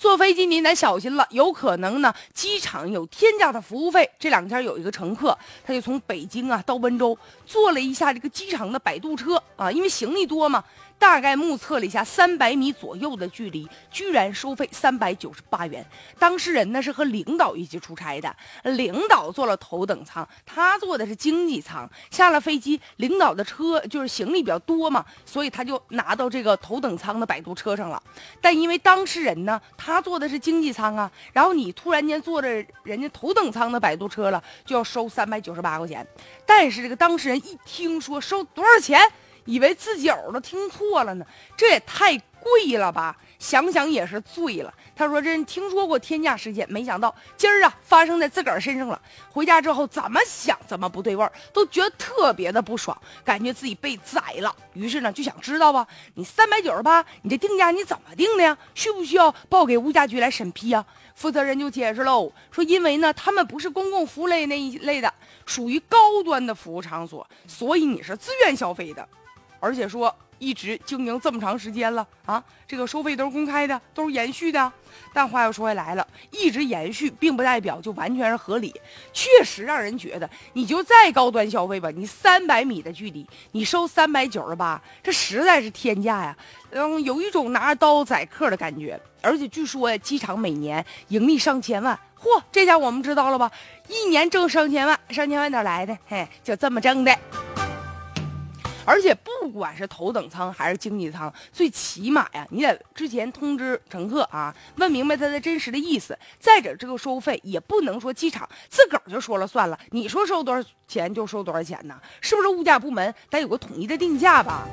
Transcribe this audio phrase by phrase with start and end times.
[0.00, 4.10] 坐飞机您得小心了，有可能呢，机场有天价的服务费。
[4.18, 10.64] 这两天有一个乘客，他就从北京啊到温州，坐了一下这个机场的摆渡车啊，因为行李多嘛。
[10.98, 15.82] 大概目测了一下，三百米左右的距离，居然收费三百九十八元。
[16.18, 21.88] 当事人呢是和领导一起出差的，领导坐了头等舱，他坐的是经济舱。
[22.10, 28.02] 下了飞机，领导的车就是行李比较多嘛，所以他就拿到这个头等舱的摆渡车上了。
[28.38, 32.48] 但因为当事人呢，他他坐的是经济舱啊，然后你突然间坐着
[32.84, 36.06] 人家头等舱的摆渡车了，就要收三百九十八块钱。
[36.46, 39.00] 但是这个当事人一听说收多少钱？
[39.46, 41.26] 以为自己耳朵听错了呢，
[41.56, 43.16] 这也太贵了吧！
[43.38, 44.72] 想想也是醉了。
[45.00, 49.00] 他说：“这人听说过天价事件，没想到今儿啊发生在自个儿身上了。
[49.30, 54.54] 回家之后怎么想怎么不对味儿，都觉得特别的不爽，感觉自己被宰了。
[54.74, 58.58] 于是呢就想知道啊，你三百九十八，你这定价你怎么定的呀？
[58.74, 60.84] 需不需要报给物价局来审批呀？”
[61.16, 65.10] 负责人就解释喽，说因为呢他们不是公共服务类那一类的，
[65.46, 69.08] 属于高端的服务场所，所以你是自愿消费的。
[69.60, 74.72] 而且说一直经营这么长时间了啊，这个收费都是公开的，都是延续的。
[75.12, 78.74] 但话又说回来了，一直延续并不代表就完全是合理，
[79.12, 86.36] 确实让人觉得你就再高端消费吧，你三百米的距离你收三百九十八，这实在是天价呀！
[86.70, 88.98] 嗯，有一种拿着刀宰客的感觉。
[89.22, 93.50] 而且据说呀，机场每年盈利上千万，嚯，这下我们知道了吧？
[93.88, 95.96] 一年挣上千万，上千万哪来的？
[96.08, 97.14] 嘿，就这么挣的。
[98.84, 106.18] 而且不管是头等舱还是经济舱，最起码呀，你得之前通知乘客啊，问明白他的真实的意思。
[106.38, 112.00] 再者，这个收费也不能说机场自个儿就说了算了，你说收多少钱就收多少钱呢？
[112.20, 114.66] 是不是物价部门得有个统一的定价吧？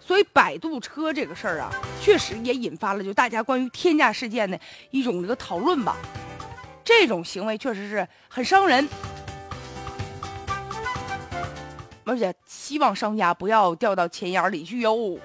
[0.00, 4.58] 所以摆渡车这个事儿啊，确实也引发了就大家关于天价事件的
[4.90, 5.96] 一种这个讨论吧。
[6.82, 8.88] 这种行为确实是很伤人。
[12.08, 15.18] 而且希望商家不要掉到钱眼里去哟。